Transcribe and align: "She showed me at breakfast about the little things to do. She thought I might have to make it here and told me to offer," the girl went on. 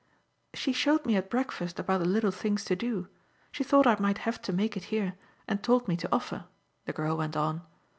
"She 0.55 0.73
showed 0.73 1.05
me 1.05 1.15
at 1.15 1.29
breakfast 1.29 1.77
about 1.77 1.99
the 1.99 2.07
little 2.07 2.31
things 2.31 2.65
to 2.65 2.75
do. 2.75 3.07
She 3.51 3.63
thought 3.63 3.85
I 3.85 3.97
might 3.99 4.17
have 4.17 4.41
to 4.41 4.51
make 4.51 4.75
it 4.75 4.85
here 4.85 5.13
and 5.47 5.61
told 5.61 5.87
me 5.87 5.95
to 5.97 6.11
offer," 6.11 6.45
the 6.85 6.93
girl 6.93 7.15
went 7.15 7.37
on. 7.37 7.61